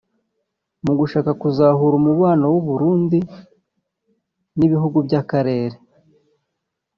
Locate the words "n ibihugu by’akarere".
4.57-5.75